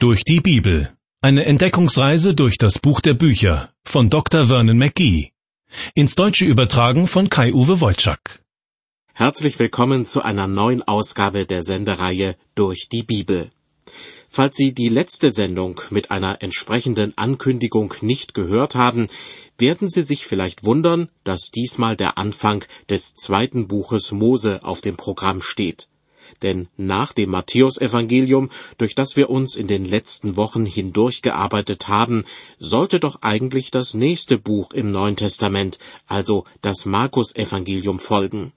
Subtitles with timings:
[0.00, 0.96] Durch die Bibel.
[1.22, 4.46] Eine Entdeckungsreise durch das Buch der Bücher von Dr.
[4.46, 5.32] Vernon McGee.
[5.92, 8.44] Ins Deutsche übertragen von Kai-Uwe Wolczak.
[9.12, 13.50] Herzlich willkommen zu einer neuen Ausgabe der Sendereihe Durch die Bibel.
[14.30, 19.08] Falls Sie die letzte Sendung mit einer entsprechenden Ankündigung nicht gehört haben,
[19.58, 24.96] werden Sie sich vielleicht wundern, dass diesmal der Anfang des zweiten Buches Mose auf dem
[24.96, 25.88] Programm steht.
[26.42, 32.24] Denn nach dem Matthäusevangelium, durch das wir uns in den letzten Wochen hindurchgearbeitet haben,
[32.58, 38.52] sollte doch eigentlich das nächste Buch im Neuen Testament, also das Markus-Evangelium folgen.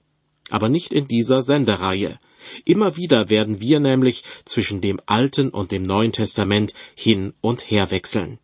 [0.50, 2.18] Aber nicht in dieser Sendereihe.
[2.64, 7.90] Immer wieder werden wir nämlich zwischen dem Alten und dem Neuen Testament hin und her
[7.90, 8.38] wechseln.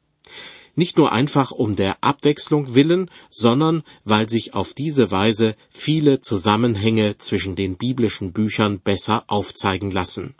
[0.78, 7.18] Nicht nur einfach um der Abwechslung willen, sondern weil sich auf diese Weise viele Zusammenhänge
[7.18, 10.36] zwischen den biblischen Büchern besser aufzeigen lassen.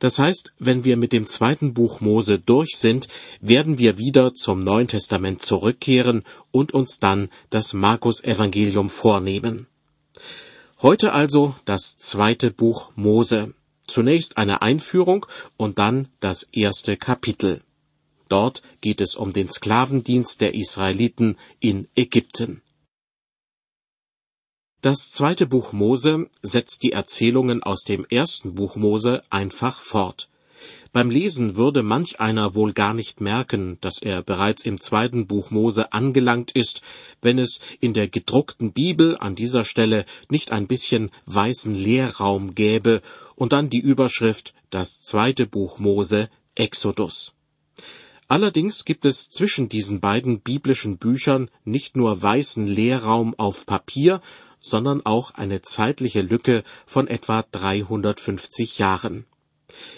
[0.00, 3.06] Das heißt, wenn wir mit dem zweiten Buch Mose durch sind,
[3.40, 9.68] werden wir wieder zum Neuen Testament zurückkehren und uns dann das Markus Evangelium vornehmen.
[10.80, 13.54] Heute also das zweite Buch Mose.
[13.86, 15.24] Zunächst eine Einführung
[15.56, 17.62] und dann das erste Kapitel.
[18.32, 22.62] Dort geht es um den Sklavendienst der Israeliten in Ägypten.
[24.80, 30.30] Das zweite Buch Mose setzt die Erzählungen aus dem ersten Buch Mose einfach fort.
[30.92, 35.50] Beim Lesen würde manch einer wohl gar nicht merken, dass er bereits im zweiten Buch
[35.50, 36.80] Mose angelangt ist,
[37.20, 43.02] wenn es in der gedruckten Bibel an dieser Stelle nicht ein bisschen weißen Leerraum gäbe
[43.36, 47.34] und dann die Überschrift Das zweite Buch Mose Exodus.
[48.32, 54.22] Allerdings gibt es zwischen diesen beiden biblischen Büchern nicht nur weißen Leerraum auf Papier,
[54.58, 59.26] sondern auch eine zeitliche Lücke von etwa 350 Jahren.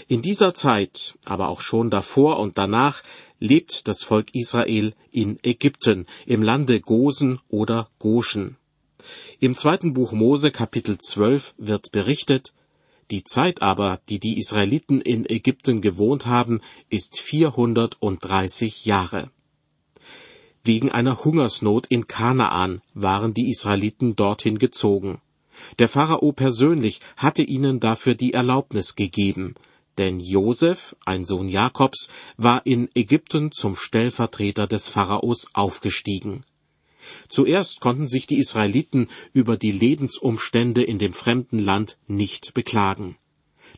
[0.09, 3.05] In dieser Zeit, aber auch schon davor und danach,
[3.39, 8.57] lebt das Volk Israel in Ägypten, im Lande Gosen oder Goshen.
[9.39, 12.53] Im zweiten Buch Mose Kapitel 12 wird berichtet,
[13.11, 19.31] die Zeit aber, die die Israeliten in Ägypten gewohnt haben, ist 430 Jahre.
[20.63, 25.20] Wegen einer Hungersnot in Kanaan waren die Israeliten dorthin gezogen.
[25.79, 29.55] Der Pharao persönlich hatte ihnen dafür die Erlaubnis gegeben,
[29.98, 36.41] denn Josef, ein Sohn Jakobs, war in Ägypten zum Stellvertreter des Pharaos aufgestiegen.
[37.29, 43.17] Zuerst konnten sich die Israeliten über die Lebensumstände in dem fremden Land nicht beklagen.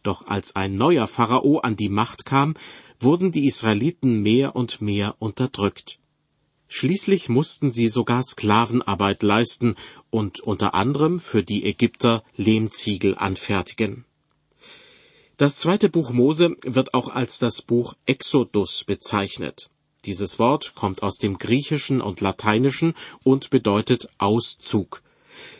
[0.03, 2.55] Doch als ein neuer Pharao an die Macht kam,
[3.01, 5.99] wurden die Israeliten mehr und mehr unterdrückt.
[6.69, 9.77] Schließlich mussten sie sogar Sklavenarbeit leisten
[10.11, 14.05] und unter anderem für die Ägypter Lehmziegel anfertigen.
[15.37, 19.69] Das zweite Buch Mose wird auch als das Buch Exodus bezeichnet.
[20.07, 22.95] Dieses Wort kommt aus dem Griechischen und Lateinischen
[23.25, 25.03] und bedeutet Auszug.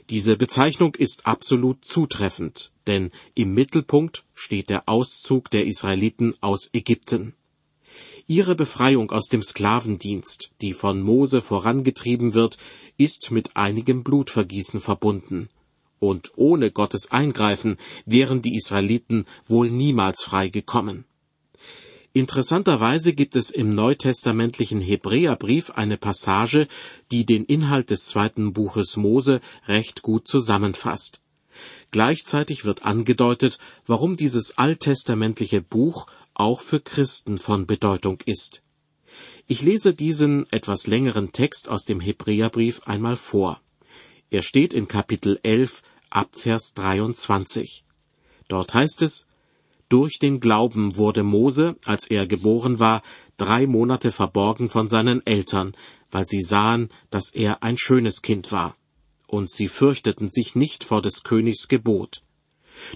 [0.09, 7.35] Diese Bezeichnung ist absolut zutreffend, denn im Mittelpunkt steht der Auszug der Israeliten aus Ägypten.
[8.29, 12.57] Ihre Befreiung aus dem Sklavendienst, die von Mose vorangetrieben wird,
[12.97, 15.49] ist mit einigem Blutvergießen verbunden.
[15.99, 21.05] Und ohne Gottes Eingreifen wären die Israeliten wohl niemals frei gekommen.
[22.17, 26.67] Interessanterweise gibt es im neutestamentlichen Hebräerbrief eine Passage,
[27.11, 31.21] die den Inhalt des zweiten Buches Mose recht gut zusammenfasst.
[31.91, 38.63] Gleichzeitig wird angedeutet, warum dieses alttestamentliche Buch auch für Christen von Bedeutung ist.
[39.47, 43.61] Ich lese diesen etwas längeren Text aus dem Hebräerbrief einmal vor.
[44.31, 47.85] Er steht in Kapitel 11 ab Vers 23.
[48.49, 49.27] Dort heißt es,
[49.89, 53.03] durch den Glauben wurde Mose, als er geboren war,
[53.37, 55.75] drei Monate verborgen von seinen Eltern,
[56.11, 58.77] weil sie sahen, dass er ein schönes Kind war.
[59.29, 62.23] Und sie fürchteten sich nicht vor des Königs Gebot.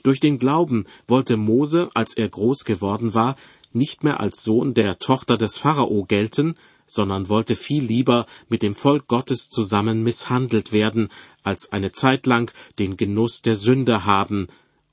[0.03, 3.37] Durch den Glauben wollte Mose, als er groß geworden war,
[3.73, 6.55] nicht mehr als Sohn der Tochter des Pharao gelten,
[6.87, 11.09] sondern wollte viel lieber mit dem Volk Gottes zusammen misshandelt werden,
[11.45, 14.49] als eine Zeit lang den Genuss der Sünde haben,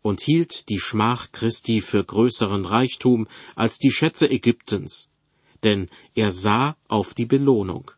[0.07, 3.27] und hielt die Schmach Christi für größeren Reichtum
[3.57, 5.09] als die Schätze Ägyptens,
[5.63, 7.91] denn er sah auf die Belohnung.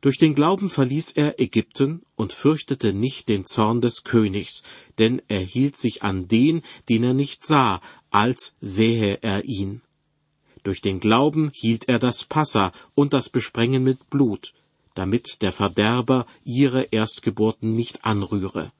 [0.00, 4.62] Durch den Glauben verließ er Ägypten und fürchtete nicht den Zorn des Königs,
[4.98, 9.82] denn er hielt sich an den, den er nicht sah, als sähe er ihn.
[10.62, 14.54] Durch den Glauben hielt er das Passa und das Besprengen mit Blut,
[14.94, 18.72] damit der Verderber ihre Erstgeburten nicht anrühre.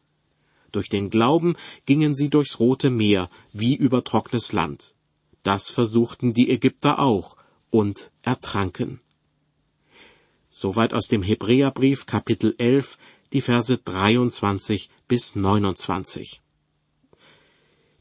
[0.72, 4.96] Durch den Glauben gingen sie durchs Rote Meer wie über trockenes Land.
[5.46, 7.36] das versuchten die Ägypter auch
[7.70, 9.00] und ertranken.
[10.50, 12.98] Soweit aus dem Hebräerbrief Kapitel 11,
[13.32, 16.42] die Verse 23 bis 29.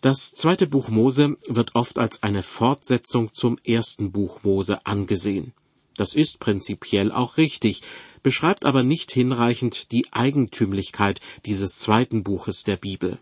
[0.01, 5.53] Das zweite Buch Mose wird oft als eine Fortsetzung zum ersten Buch Mose angesehen.
[5.97, 7.83] Das ist prinzipiell auch richtig,
[8.25, 13.19] beschreibt aber nicht hinreichend die Eigentümlichkeit dieses zweiten Buches der Bibel.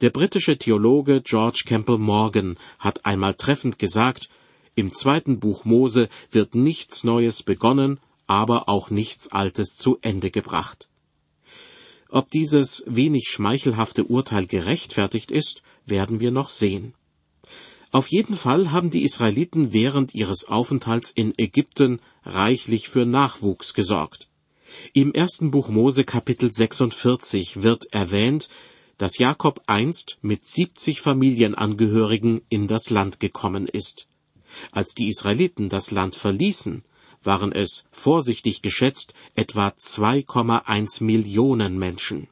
[0.00, 4.30] Der britische Theologe George Campbell Morgan hat einmal treffend gesagt,
[4.76, 10.88] im zweiten Buch Mose wird nichts Neues begonnen, aber auch nichts Altes zu Ende gebracht.
[12.08, 16.94] Ob dieses wenig schmeichelhafte Urteil gerechtfertigt ist, werden wir noch sehen.
[17.94, 24.26] Auf jeden Fall haben die Israeliten während ihres Aufenthalts in Ägypten reichlich für Nachwuchs gesorgt.
[24.94, 28.48] Im ersten Buch Mose Kapitel 46 wird erwähnt,
[28.98, 34.08] dass Jakob einst mit 70 Familienangehörigen in das Land gekommen ist.
[34.72, 36.82] Als die Israeliten das Land verließen,
[37.22, 42.26] waren es, vorsichtig geschätzt, etwa 2,1 Millionen Menschen.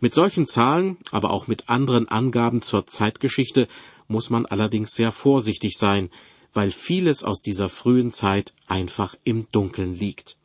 [0.00, 3.68] Mit solchen Zahlen, aber auch mit anderen Angaben zur Zeitgeschichte
[4.12, 6.10] muss man allerdings sehr vorsichtig sein,
[6.52, 10.36] weil vieles aus dieser frühen Zeit einfach im Dunkeln liegt.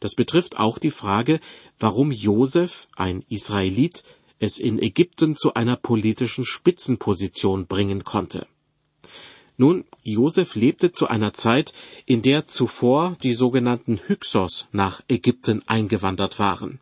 [0.00, 1.40] Das betrifft auch die Frage,
[1.78, 4.04] warum Josef, ein Israelit,
[4.38, 8.46] es in Ägypten zu einer politischen Spitzenposition bringen konnte.
[9.56, 11.72] Nun, Josef lebte zu einer Zeit,
[12.04, 16.80] in der zuvor die sogenannten Hyksos nach Ägypten eingewandert waren.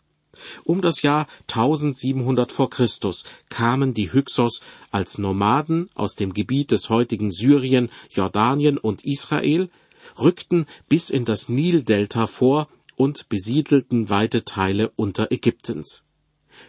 [0.65, 4.61] Um das Jahr 1700 vor Christus kamen die Hyksos
[4.91, 9.71] als Nomaden aus dem Gebiet des heutigen Syrien, Jordanien und Israel,
[10.19, 16.05] rückten bis in das Nildelta vor und besiedelten weite Teile Unterägyptens.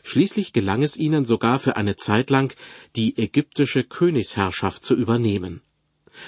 [0.03, 2.53] Schließlich gelang es ihnen sogar für eine Zeit lang,
[2.95, 5.61] die ägyptische Königsherrschaft zu übernehmen.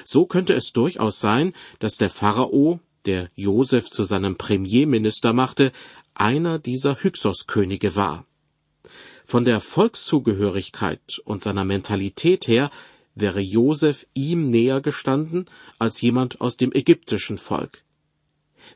[0.06, 5.72] So könnte es durchaus sein, dass der Pharao, der Josef zu seinem Premierminister machte,
[6.20, 8.26] einer dieser Hyksos-Könige war.
[9.26, 12.72] Von der Volkszugehörigkeit und seiner Mentalität her
[13.14, 15.46] wäre Josef ihm näher gestanden
[15.80, 17.84] als jemand aus dem ägyptischen Volk.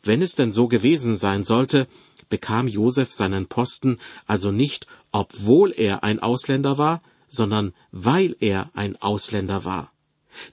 [0.04, 1.88] Wenn es denn so gewesen sein sollte,
[2.30, 9.02] bekam Josef seinen Posten also nicht, obwohl er ein Ausländer war, sondern weil er ein
[9.02, 9.94] Ausländer war.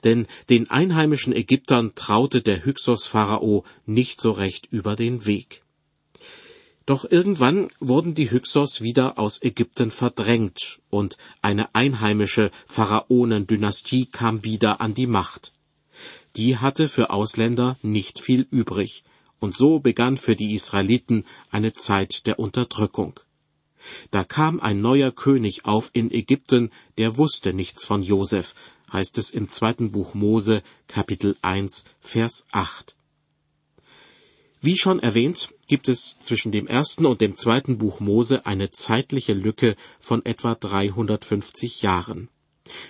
[0.04, 5.62] Denn den einheimischen Ägyptern traute der Hyksos-Pharao nicht so recht über den Weg.
[6.88, 14.80] Doch irgendwann wurden die Hyksos wieder aus Ägypten verdrängt und eine einheimische Pharaonendynastie kam wieder
[14.80, 15.52] an die Macht.
[16.36, 19.04] Die hatte für Ausländer nicht viel übrig,
[19.38, 23.20] und so begann für die Israeliten eine Zeit der Unterdrückung.
[24.10, 28.54] Da kam ein neuer König auf in Ägypten, der wusste nichts von Josef,
[28.90, 32.96] heißt es im zweiten Buch Mose, Kapitel 1, Vers 8.
[34.60, 39.32] Wie schon erwähnt, gibt es zwischen dem ersten und dem zweiten Buch Mose eine zeitliche
[39.32, 42.28] Lücke von etwa 350 Jahren.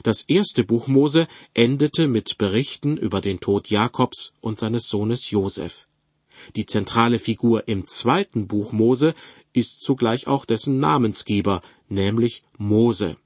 [0.03, 5.87] Das erste Buch Mose endete mit Berichten über den Tod Jakobs und seines Sohnes Josef.
[6.56, 9.15] Die zentrale Figur im zweiten Buch Mose
[9.53, 13.17] ist zugleich auch dessen Namensgeber, nämlich Mose.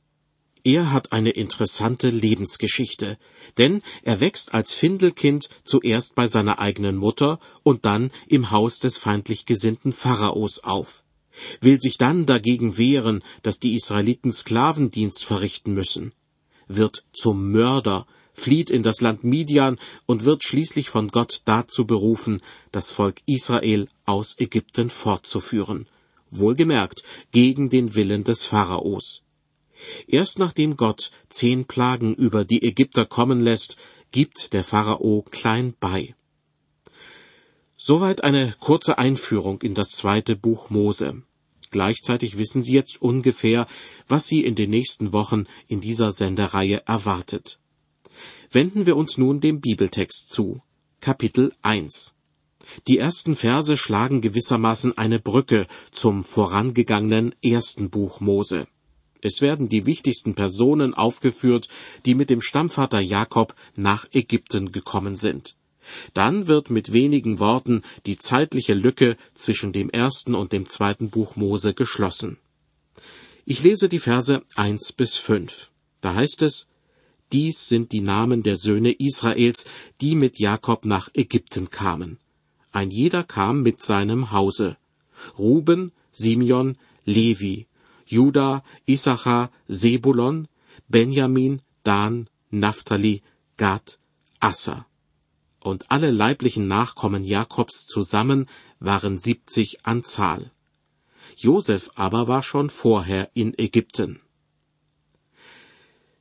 [0.64, 3.18] Er hat eine interessante Lebensgeschichte,
[3.58, 8.96] denn er wächst als Findelkind zuerst bei seiner eigenen Mutter und dann im Haus des
[8.96, 11.02] feindlich gesinnten Pharaos auf,
[11.60, 16.12] will sich dann dagegen wehren, dass die Israeliten Sklavendienst verrichten müssen,
[16.68, 22.40] wird zum Mörder, flieht in das Land Midian und wird schließlich von Gott dazu berufen,
[22.70, 25.88] das Volk Israel aus Ägypten fortzuführen,
[26.30, 29.22] wohlgemerkt gegen den Willen des Pharaos.
[30.06, 33.76] Erst nachdem Gott zehn Plagen über die Ägypter kommen lässt,
[34.10, 36.14] gibt der Pharao klein bei.
[37.76, 41.22] Soweit eine kurze Einführung in das zweite Buch Mose.
[41.72, 43.66] Gleichzeitig wissen Sie jetzt ungefähr,
[44.06, 47.58] was Sie in den nächsten Wochen in dieser Sendereihe erwartet.
[48.50, 50.62] Wenden wir uns nun dem Bibeltext zu.
[51.00, 52.14] Kapitel 1.
[52.86, 58.68] Die ersten Verse schlagen gewissermaßen eine Brücke zum vorangegangenen ersten Buch Mose.
[59.22, 61.68] Es werden die wichtigsten Personen aufgeführt,
[62.04, 65.54] die mit dem Stammvater Jakob nach Ägypten gekommen sind.
[66.12, 71.36] Dann wird mit wenigen Worten die zeitliche Lücke zwischen dem ersten und dem zweiten Buch
[71.36, 72.38] Mose geschlossen.
[73.44, 75.70] Ich lese die Verse eins bis fünf.
[76.00, 76.66] Da heißt es,
[77.32, 79.66] dies sind die Namen der Söhne Israels,
[80.00, 82.18] die mit Jakob nach Ägypten kamen.
[82.72, 84.76] Ein jeder kam mit seinem Hause.
[85.38, 87.66] Ruben, Simeon, Levi,
[88.12, 90.46] Juda, Issachar, Sebulon,
[90.86, 93.22] Benjamin, Dan, Naphtali,
[93.56, 93.98] Gad,
[94.38, 94.84] Asser.
[95.60, 98.50] Und alle leiblichen Nachkommen Jakobs zusammen
[98.80, 100.50] waren siebzig an Zahl.
[101.38, 104.20] Josef aber war schon vorher in Ägypten.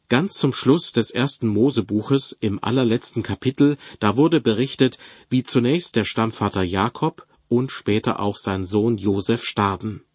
[0.08, 4.98] Ganz zum Schluss des ersten Mosebuches, im allerletzten Kapitel, da wurde berichtet,
[5.30, 10.06] wie zunächst der Stammvater Jakob und später auch sein Sohn Josef starben.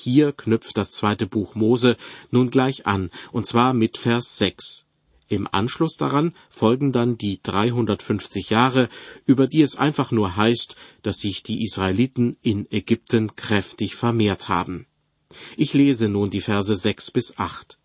[0.00, 1.96] Hier knüpft das zweite Buch Mose
[2.30, 4.84] nun gleich an, und zwar mit Vers 6.
[5.26, 8.88] Im Anschluss daran folgen dann die 350 Jahre,
[9.26, 14.86] über die es einfach nur heißt, dass sich die Israeliten in Ägypten kräftig vermehrt haben.
[15.56, 17.80] Ich lese nun die Verse 6 bis 8.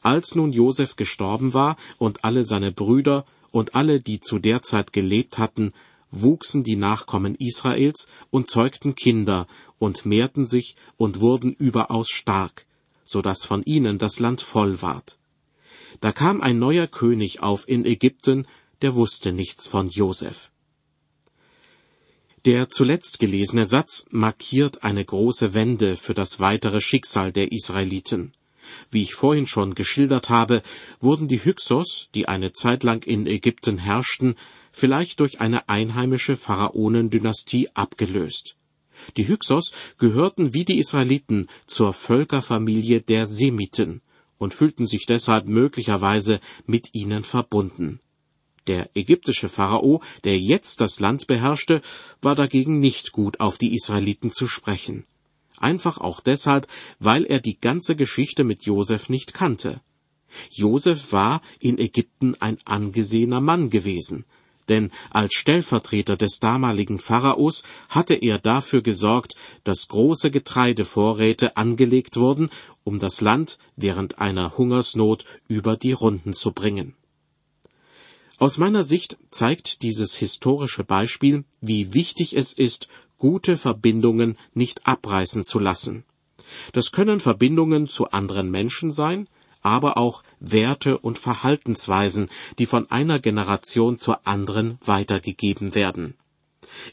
[0.00, 4.94] Als nun Josef gestorben war und alle seine Brüder und alle, die zu der Zeit
[4.94, 5.74] gelebt hatten,
[6.22, 9.46] wuchsen die Nachkommen Israels und zeugten Kinder
[9.78, 12.66] und mehrten sich und wurden überaus stark,
[13.04, 15.18] so dass von ihnen das Land voll ward.
[16.00, 18.46] Da kam ein neuer König auf in Ägypten,
[18.82, 20.50] der wusste nichts von Josef.
[22.44, 28.34] Der zuletzt gelesene Satz markiert eine große Wende für das weitere Schicksal der Israeliten.
[28.90, 30.62] Wie ich vorhin schon geschildert habe,
[31.00, 34.34] wurden die Hyksos, die eine Zeit lang in Ägypten herrschten,
[34.72, 38.56] vielleicht durch eine einheimische Pharaonendynastie abgelöst.
[39.16, 44.02] Die Hyksos gehörten wie die Israeliten zur Völkerfamilie der Semiten
[44.38, 48.00] und fühlten sich deshalb möglicherweise mit ihnen verbunden.
[48.66, 51.82] Der ägyptische Pharao, der jetzt das Land beherrschte,
[52.22, 55.04] war dagegen nicht gut auf die Israeliten zu sprechen
[55.58, 59.80] einfach auch deshalb, weil er die ganze Geschichte mit Josef nicht kannte.
[60.50, 64.24] Josef war in Ägypten ein angesehener Mann gewesen,
[64.68, 72.50] denn als Stellvertreter des damaligen Pharaos hatte er dafür gesorgt, dass große Getreidevorräte angelegt wurden,
[72.82, 76.94] um das Land während einer Hungersnot über die Runden zu bringen.
[78.38, 85.44] Aus meiner Sicht zeigt dieses historische Beispiel, wie wichtig es ist, gute Verbindungen nicht abreißen
[85.44, 86.04] zu lassen.
[86.72, 89.28] Das können Verbindungen zu anderen Menschen sein,
[89.64, 92.28] aber auch Werte und Verhaltensweisen,
[92.58, 96.14] die von einer Generation zur anderen weitergegeben werden.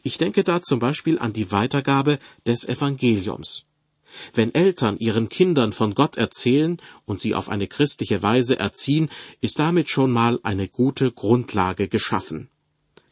[0.04, 3.66] Ich denke da zum Beispiel an die Weitergabe des Evangeliums.
[4.34, 9.10] Wenn Eltern ihren Kindern von Gott erzählen und sie auf eine christliche Weise erziehen,
[9.40, 12.50] ist damit schon mal eine gute Grundlage geschaffen.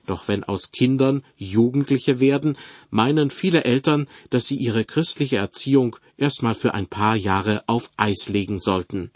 [0.06, 2.58] Doch wenn aus Kindern Jugendliche werden,
[2.90, 8.28] meinen viele Eltern, dass sie ihre christliche Erziehung erstmal für ein paar Jahre auf Eis
[8.28, 9.12] legen sollten.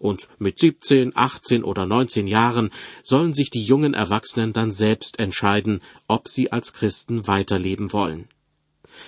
[0.00, 2.70] Und mit 17, 18 oder 19 Jahren
[3.02, 8.28] sollen sich die jungen Erwachsenen dann selbst entscheiden, ob sie als Christen weiterleben wollen.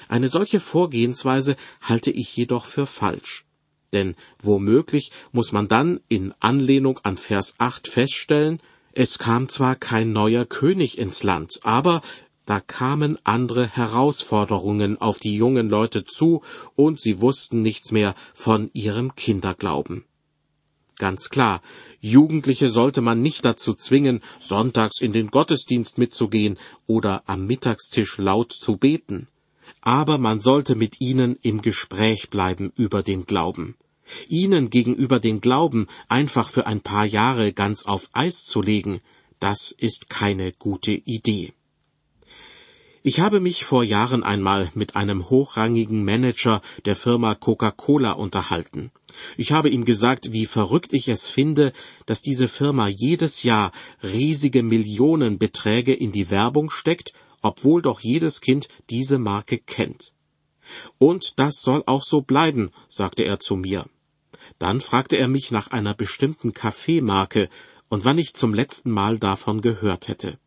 [0.09, 3.47] Eine solche Vorgehensweise halte ich jedoch für falsch.
[3.95, 8.61] Denn womöglich muss man dann in Anlehnung an Vers 8 feststellen,
[8.93, 12.03] es kam zwar kein neuer König ins Land, aber
[12.45, 16.43] da kamen andere Herausforderungen auf die jungen Leute zu,
[16.75, 20.05] und sie wussten nichts mehr von ihrem Kinderglauben.
[20.99, 21.63] Ganz klar,
[22.01, 28.53] Jugendliche sollte man nicht dazu zwingen, sonntags in den Gottesdienst mitzugehen oder am Mittagstisch laut
[28.53, 29.29] zu beten.
[29.81, 33.77] Aber man sollte mit ihnen im Gespräch bleiben über den Glauben.
[34.29, 39.01] Ihnen gegenüber den Glauben einfach für ein paar Jahre ganz auf Eis zu legen,
[39.41, 41.53] das ist keine gute Idee.
[43.05, 48.93] Ich habe mich vor Jahren einmal mit einem hochrangigen Manager der Firma Coca-Cola unterhalten.
[49.37, 51.73] Ich habe ihm gesagt, wie verrückt ich es finde,
[52.07, 53.73] dass diese Firma jedes Jahr
[54.05, 60.13] riesige Millionenbeträge in die Werbung steckt, obwohl doch jedes Kind diese Marke kennt.
[60.99, 63.87] Und das soll auch so bleiben, sagte er zu mir.
[64.61, 67.49] Dann fragte er mich nach einer bestimmten Kaffeemarke
[67.89, 70.39] und wann ich zum letzten Mal davon gehört hätte.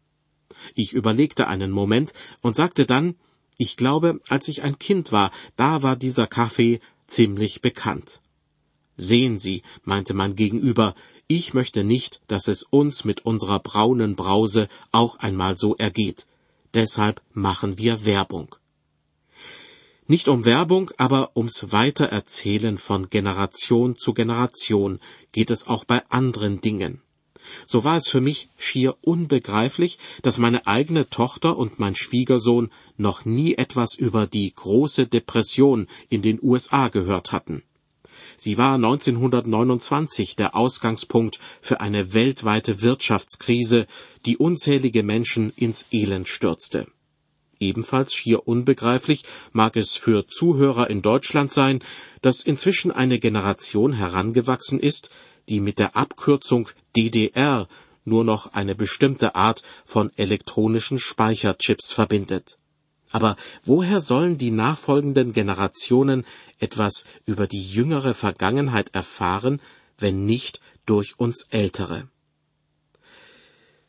[0.73, 3.15] Ich überlegte einen Moment und sagte dann,
[3.57, 8.21] ich glaube, als ich ein Kind war, da war dieser Kaffee ziemlich bekannt.
[8.97, 10.95] Sehen Sie, meinte mein Gegenüber,
[11.27, 16.27] ich möchte nicht, dass es uns mit unserer braunen Brause auch einmal so ergeht.
[16.73, 18.55] Deshalb machen wir Werbung.
[20.07, 24.99] Nicht um Werbung, aber ums Weitererzählen von Generation zu Generation
[25.31, 27.01] geht es auch bei anderen Dingen.
[27.65, 33.25] So war es für mich schier unbegreiflich, dass meine eigene Tochter und mein Schwiegersohn noch
[33.25, 37.63] nie etwas über die große Depression in den USA gehört hatten.
[38.37, 43.87] Sie war 1929 der Ausgangspunkt für eine weltweite Wirtschaftskrise,
[44.25, 46.87] die unzählige Menschen ins Elend stürzte.
[47.59, 49.23] Ebenfalls schier unbegreiflich
[49.53, 51.81] mag es für Zuhörer in Deutschland sein,
[52.21, 55.09] dass inzwischen eine Generation herangewachsen ist,
[55.49, 57.67] die mit der Abkürzung DDR
[58.03, 62.57] nur noch eine bestimmte Art von elektronischen Speicherchips verbindet.
[63.11, 66.25] Aber woher sollen die nachfolgenden Generationen
[66.59, 69.61] etwas über die jüngere Vergangenheit erfahren,
[69.97, 72.07] wenn nicht durch uns Ältere?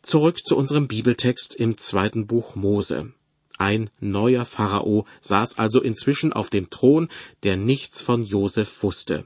[0.02, 3.12] Zurück zu unserem Bibeltext im zweiten Buch Mose.
[3.58, 7.08] Ein neuer Pharao saß also inzwischen auf dem Thron,
[7.42, 9.24] der nichts von Josef wusste.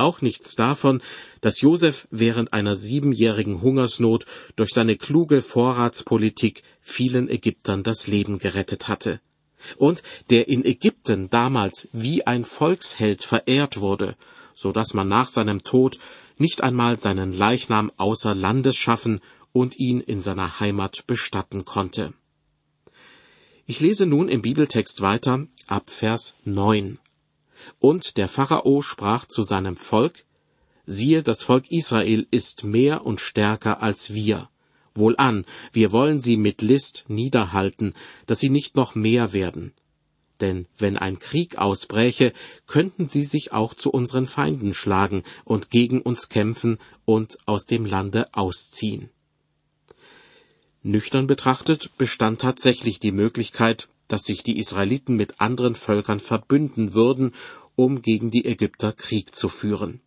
[0.00, 1.02] Auch nichts davon,
[1.42, 4.24] dass Josef während einer siebenjährigen Hungersnot
[4.56, 9.20] durch seine kluge Vorratspolitik vielen Ägyptern das Leben gerettet hatte.
[9.76, 14.16] Und der in Ägypten damals wie ein Volksheld verehrt wurde,
[14.54, 15.98] so dass man nach seinem Tod
[16.38, 19.20] nicht einmal seinen Leichnam außer Landes schaffen
[19.52, 22.14] und ihn in seiner Heimat bestatten konnte.
[23.66, 26.98] Ich lese nun im Bibeltext weiter ab Vers 9.
[27.78, 30.24] Und der Pharao sprach zu seinem Volk,
[30.86, 34.48] siehe, das Volk Israel ist mehr und stärker als wir.
[34.94, 37.94] Wohlan, wir wollen sie mit List niederhalten,
[38.26, 39.72] dass sie nicht noch mehr werden.
[40.40, 42.32] Denn wenn ein Krieg ausbräche,
[42.66, 47.84] könnten sie sich auch zu unseren Feinden schlagen und gegen uns kämpfen und aus dem
[47.84, 49.10] Lande ausziehen.
[50.82, 57.32] Nüchtern betrachtet bestand tatsächlich die Möglichkeit, dass sich die Israeliten mit anderen Völkern verbünden würden,
[57.76, 60.00] um gegen die Ägypter Krieg zu führen.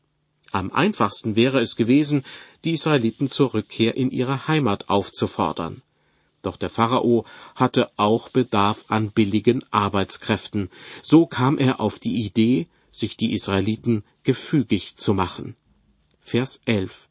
[0.52, 2.24] Am einfachsten wäre es gewesen,
[2.64, 5.82] die Israeliten zur Rückkehr in ihre Heimat aufzufordern.
[6.44, 10.70] Doch der Pharao hatte auch Bedarf an billigen Arbeitskräften.
[11.02, 15.56] So kam er auf die Idee, sich die Israeliten gefügig zu machen.
[16.22, 17.08] Vers 11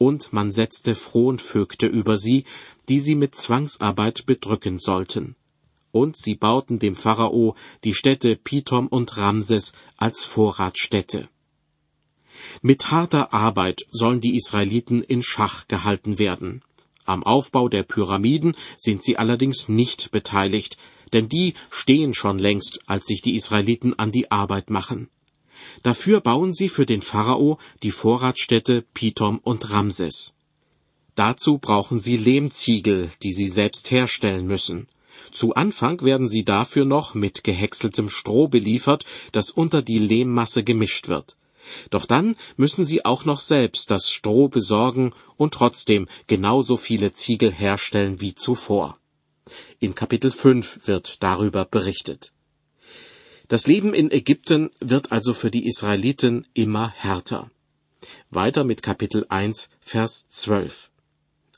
[0.00, 2.44] und man setzte Fronvögte über sie,
[2.88, 5.36] die sie mit Zwangsarbeit bedrücken sollten.
[5.92, 11.28] Und sie bauten dem Pharao die Städte Pithom und Ramses als Vorratstädte.
[12.62, 16.62] Mit harter Arbeit sollen die Israeliten in Schach gehalten werden.
[17.04, 20.76] Am Aufbau der Pyramiden sind sie allerdings nicht beteiligt,
[21.12, 25.08] denn die stehen schon längst, als sich die Israeliten an die Arbeit machen.
[25.82, 30.34] Dafür bauen sie für den Pharao die Vorratsstädte Pithom und Ramses.
[31.14, 34.88] Dazu brauchen sie Lehmziegel, die sie selbst herstellen müssen.
[35.32, 41.08] Zu Anfang werden sie dafür noch mit gehäckseltem Stroh beliefert, das unter die Lehmmasse gemischt
[41.08, 41.36] wird.
[41.90, 47.52] Doch dann müssen sie auch noch selbst das Stroh besorgen und trotzdem genauso viele Ziegel
[47.52, 48.98] herstellen wie zuvor.
[49.78, 52.32] In Kapitel 5 wird darüber berichtet.
[53.48, 57.50] Das Leben in Ägypten wird also für die Israeliten immer härter.
[58.30, 60.89] Weiter mit Kapitel 1, Vers 12.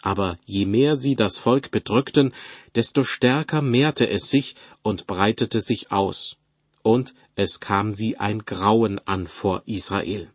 [0.03, 2.35] Aber je mehr sie das Volk bedrückten,
[2.75, 6.37] desto stärker mehrte es sich und breitete sich aus.
[6.83, 10.29] Und es kam sie ein Grauen an vor Israel.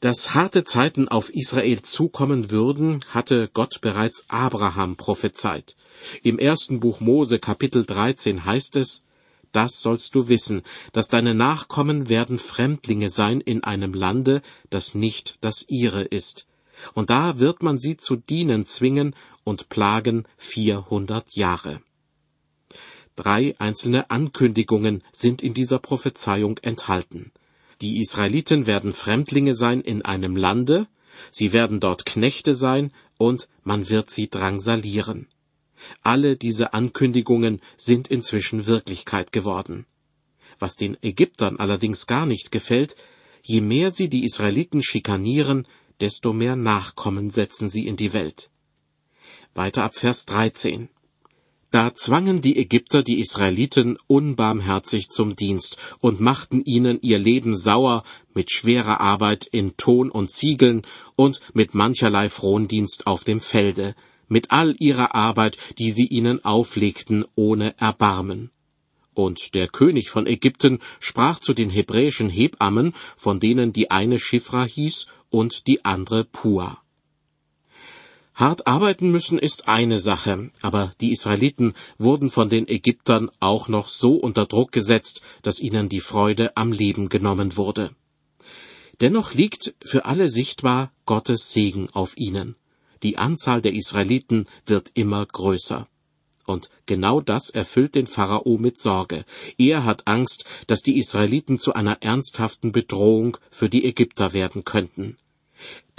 [0.00, 5.76] Dass harte Zeiten auf Israel zukommen würden, hatte Gott bereits Abraham prophezeit.
[6.22, 9.02] Im ersten Buch Mose Kapitel 13 heißt es,
[9.52, 15.38] das sollst du wissen, dass deine Nachkommen werden Fremdlinge sein in einem Lande, das nicht
[15.40, 16.46] das ihre ist.
[16.94, 21.80] Und da wird man sie zu dienen zwingen und plagen vierhundert Jahre.
[23.16, 27.32] Drei einzelne Ankündigungen sind in dieser Prophezeiung enthalten.
[27.80, 30.88] Die Israeliten werden Fremdlinge sein in einem Lande,
[31.30, 35.28] sie werden dort Knechte sein und man wird sie drangsalieren.
[36.02, 39.86] Alle diese Ankündigungen sind inzwischen Wirklichkeit geworden.
[40.58, 42.96] Was den Ägyptern allerdings gar nicht gefällt,
[43.42, 45.66] je mehr sie die Israeliten schikanieren,
[46.00, 48.50] desto mehr Nachkommen setzen sie in die Welt.
[49.54, 50.88] Weiter ab Vers 13.
[51.70, 58.04] Da zwangen die Ägypter die Israeliten unbarmherzig zum Dienst und machten ihnen ihr Leben sauer
[58.32, 60.82] mit schwerer Arbeit in Ton und Ziegeln
[61.16, 63.96] und mit mancherlei Frondienst auf dem Felde,
[64.28, 68.52] mit all ihrer Arbeit, die sie ihnen auflegten, ohne Erbarmen.
[69.12, 74.64] Und der König von Ägypten sprach zu den hebräischen Hebammen, von denen die eine Schifra
[74.64, 76.78] hieß und die andere Pua.
[78.34, 83.88] Hart arbeiten müssen ist eine Sache, aber die Israeliten wurden von den Ägyptern auch noch
[83.88, 87.90] so unter Druck gesetzt, dass ihnen die Freude am Leben genommen wurde.
[89.00, 92.54] Dennoch liegt für alle sichtbar Gottes Segen auf ihnen.
[93.02, 95.88] Die Anzahl der Israeliten wird immer größer.
[96.46, 99.24] Und genau das erfüllt den Pharao mit Sorge.
[99.58, 105.16] Er hat Angst, dass die Israeliten zu einer ernsthaften Bedrohung für die Ägypter werden könnten.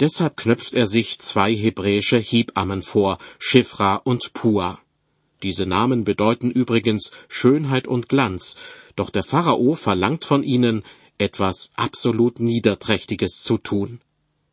[0.00, 4.78] Deshalb knöpft er sich zwei hebräische Hebammen vor, Shifra und Pua.
[5.42, 8.56] Diese Namen bedeuten übrigens Schönheit und Glanz,
[8.94, 10.82] doch der Pharao verlangt von ihnen,
[11.18, 14.00] etwas absolut Niederträchtiges zu tun.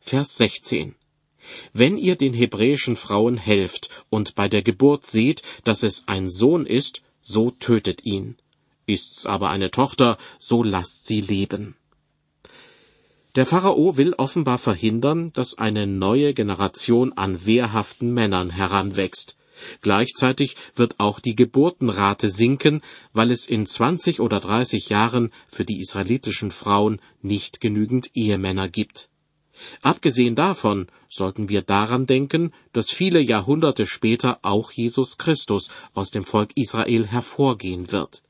[0.00, 0.94] Vers 16.
[1.72, 6.64] Wenn ihr den hebräischen Frauen helft und bei der Geburt seht, dass es ein Sohn
[6.64, 8.36] ist, so tötet ihn.
[8.86, 11.76] Ist's aber eine Tochter, so lasst sie leben.
[13.34, 19.36] Der Pharao will offenbar verhindern, dass eine neue Generation an wehrhaften Männern heranwächst.
[19.80, 22.80] Gleichzeitig wird auch die Geburtenrate sinken,
[23.12, 29.10] weil es in 20 oder 30 Jahren für die israelitischen Frauen nicht genügend Ehemänner gibt.
[29.82, 36.24] Abgesehen davon sollten wir daran denken, dass viele Jahrhunderte später auch Jesus Christus aus dem
[36.24, 38.22] Volk Israel hervorgehen wird.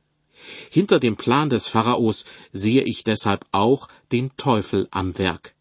[0.70, 5.54] Hinter dem Plan des Pharaos sehe ich deshalb auch den Teufel am Werk.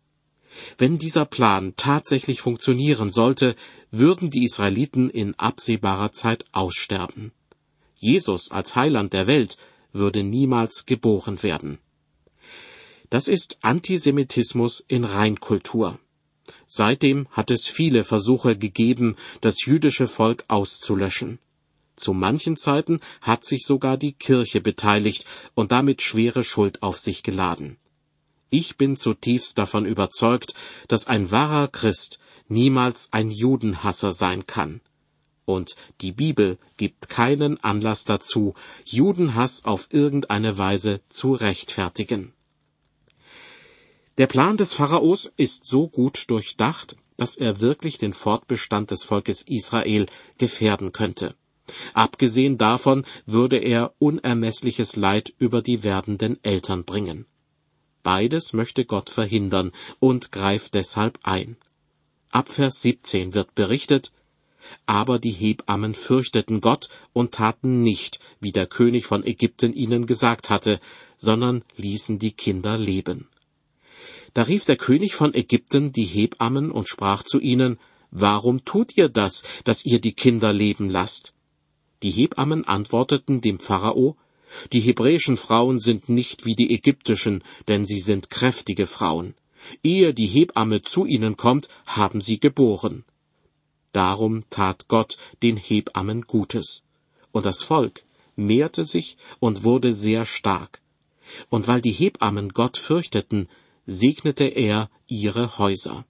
[0.78, 3.56] Wenn dieser Plan tatsächlich funktionieren sollte,
[3.92, 7.32] würden die Israeliten in absehbarer Zeit aussterben.
[7.96, 9.58] Jesus als Heiland der Welt
[9.94, 11.80] würde niemals geboren werden.
[13.10, 16.00] Das ist Antisemitismus in Reinkultur.
[16.68, 21.40] Seitdem hat es viele Versuche gegeben, das jüdische Volk auszulöschen.
[21.96, 27.24] Zu manchen Zeiten hat sich sogar die Kirche beteiligt und damit schwere Schuld auf sich
[27.24, 27.78] geladen.
[28.50, 30.54] Ich bin zutiefst davon überzeugt,
[30.88, 34.82] dass ein wahrer Christ niemals ein Judenhasser sein kann.
[35.46, 38.54] Und die Bibel gibt keinen Anlass dazu,
[38.86, 42.34] Judenhass auf irgendeine Weise zu rechtfertigen.
[44.18, 49.42] Der Plan des Pharaos ist so gut durchdacht, dass er wirklich den Fortbestand des Volkes
[49.42, 50.06] Israel
[50.38, 51.36] gefährden könnte.
[51.94, 57.26] Abgesehen davon würde er unermessliches Leid über die werdenden Eltern bringen.
[58.04, 61.56] Beides möchte Gott verhindern und greift deshalb ein.
[62.30, 64.12] Ab Vers 17 wird berichtet,
[64.86, 70.50] aber die Hebammen fürchteten Gott und taten nicht, wie der König von Ägypten ihnen gesagt
[70.50, 70.80] hatte,
[71.18, 73.30] sondern ließen die Kinder leben.
[74.34, 79.10] Da rief der König von Ägypten die Hebammen und sprach zu ihnen, Warum tut ihr
[79.10, 81.34] das, dass ihr die Kinder leben lasst?
[82.04, 84.18] Die Hebammen antworteten dem Pharao,
[84.74, 89.36] die hebräischen Frauen sind nicht wie die ägyptischen, denn sie sind kräftige Frauen.
[89.84, 93.06] Ehe die Hebamme zu ihnen kommt, haben sie geboren.
[93.94, 96.84] Darum tat Gott den Hebammen Gutes.
[97.32, 98.04] Und das Volk
[98.36, 100.82] mehrte sich und wurde sehr stark.
[101.50, 103.48] Und weil die Hebammen Gott fürchteten,
[103.86, 106.06] segnete er ihre Häuser.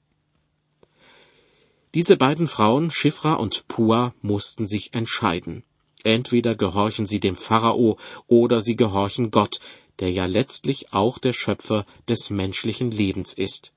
[1.94, 5.64] Diese beiden Frauen, Schifra und Pua, mussten sich entscheiden.
[6.04, 9.60] Entweder gehorchen sie dem Pharao oder sie gehorchen Gott,
[10.00, 13.72] der ja letztlich auch der Schöpfer des menschlichen Lebens ist.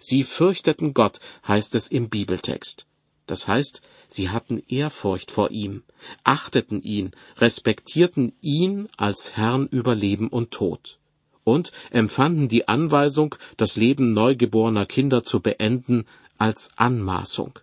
[0.00, 2.86] Sie fürchteten Gott, heißt es im Bibeltext.
[3.26, 5.84] Das heißt, sie hatten Ehrfurcht vor ihm,
[6.24, 10.98] achteten ihn, respektierten ihn als Herrn über Leben und Tod
[11.44, 16.06] und empfanden die Anweisung, das Leben neugeborener Kinder zu beenden,
[16.38, 17.58] als Anmaßung.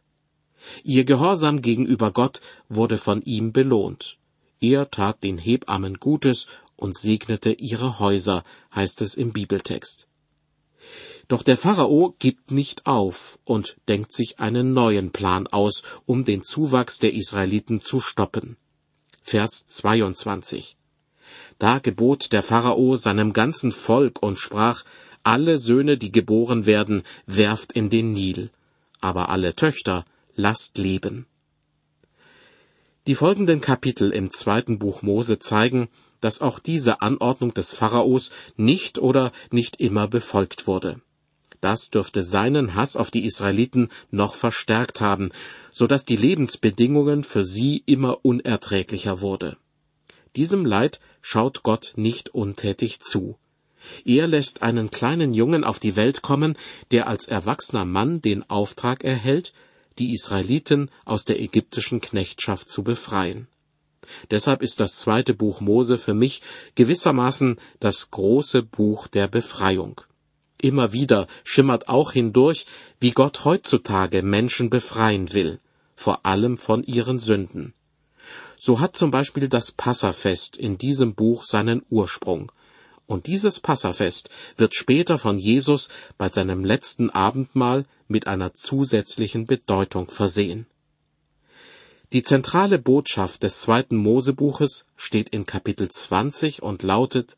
[0.84, 4.18] Ihr Gehorsam gegenüber Gott wurde von ihm belohnt.
[4.60, 10.08] Er tat den Hebammen Gutes und segnete ihre Häuser, heißt es im Bibeltext.
[11.28, 16.44] Doch der Pharao gibt nicht auf und denkt sich einen neuen Plan aus, um den
[16.44, 18.56] Zuwachs der Israeliten zu stoppen.
[19.22, 20.78] Vers 22.
[21.60, 24.86] Da gebot der Pharao seinem ganzen Volk und sprach,
[25.24, 28.50] alle Söhne, die geboren werden, werft in den Nil,
[29.02, 30.06] aber alle Töchter
[30.38, 31.26] lasst leben.
[33.08, 35.90] Die folgenden Kapitel im zweiten Buch Mose zeigen,
[36.22, 41.02] dass auch diese Anordnung des Pharaos nicht oder nicht immer befolgt wurde.
[41.60, 45.32] Das dürfte seinen Hass auf die Israeliten noch verstärkt haben,
[45.72, 49.58] so dass die Lebensbedingungen für sie immer unerträglicher wurde.
[50.36, 53.38] Diesem Leid schaut Gott nicht untätig zu.
[54.06, 56.58] Er lässt einen kleinen Jungen auf die Welt kommen,
[56.92, 59.54] der als erwachsener Mann den Auftrag erhält,
[60.00, 63.48] die Israeliten aus der ägyptischen Knechtschaft zu befreien.
[64.32, 66.42] Deshalb ist das zweite Buch Mose für mich
[66.76, 70.02] gewissermaßen das große Buch der Befreiung.
[70.62, 72.66] Immer wieder schimmert auch hindurch,
[73.00, 75.60] wie Gott heutzutage Menschen befreien will,
[75.96, 77.74] vor allem von ihren Sünden.
[78.60, 82.52] So hat zum Beispiel das Passafest in diesem Buch seinen Ursprung.
[83.08, 90.10] Und dieses Passafest wird später von Jesus bei seinem letzten Abendmahl mit einer zusätzlichen Bedeutung
[90.10, 90.68] versehen.
[92.14, 97.36] Die zentrale Botschaft des zweiten Mosebuches steht in Kapitel 20 und lautet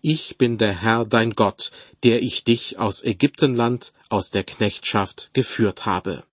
[0.00, 1.70] Ich bin der Herr dein Gott,
[2.02, 6.24] der ich dich aus Ägyptenland, aus der Knechtschaft geführt habe.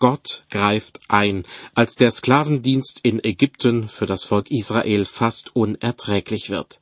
[0.00, 6.80] Gott greift ein, als der Sklavendienst in Ägypten für das Volk Israel fast unerträglich wird.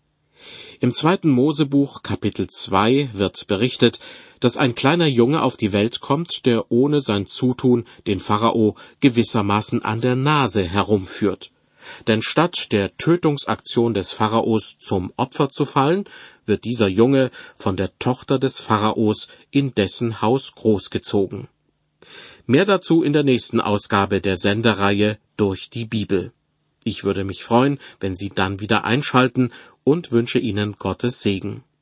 [0.79, 3.99] Im zweiten Mosebuch Kapitel 2 wird berichtet,
[4.39, 9.85] dass ein kleiner Junge auf die Welt kommt, der ohne sein Zutun den Pharao gewissermaßen
[9.85, 11.51] an der Nase herumführt.
[12.07, 16.05] Denn statt der Tötungsaktion des Pharaos zum Opfer zu fallen,
[16.47, 21.49] wird dieser Junge von der Tochter des Pharaos in dessen Haus großgezogen.
[22.51, 26.33] Mehr dazu in der nächsten Ausgabe der Sendereihe durch die Bibel.
[26.83, 29.53] Ich würde mich freuen, wenn Sie dann wieder einschalten
[29.85, 31.63] und wünsche Ihnen Gottes Segen.